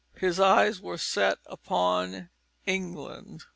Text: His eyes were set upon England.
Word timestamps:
His 0.15 0.39
eyes 0.39 0.81
were 0.81 0.97
set 0.97 1.37
upon 1.45 2.31
England. 2.65 3.43